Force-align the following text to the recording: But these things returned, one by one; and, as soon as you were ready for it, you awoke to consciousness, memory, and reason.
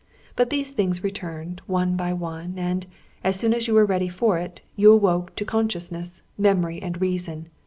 But 0.35 0.49
these 0.49 0.71
things 0.71 1.03
returned, 1.03 1.61
one 1.67 1.95
by 1.95 2.11
one; 2.11 2.55
and, 2.57 2.87
as 3.23 3.39
soon 3.39 3.53
as 3.53 3.67
you 3.67 3.75
were 3.75 3.85
ready 3.85 4.09
for 4.09 4.39
it, 4.39 4.61
you 4.75 4.91
awoke 4.91 5.35
to 5.35 5.45
consciousness, 5.45 6.23
memory, 6.39 6.81
and 6.81 6.99
reason. 6.99 7.49